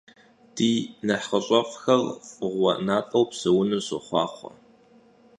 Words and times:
Di 0.55 0.73
nexhış'ef'xer 1.07 2.01
f'ığue 2.31 2.73
nat'eu 2.85 3.23
pseunu 3.29 3.79
soxhuaxhue! 3.87 4.51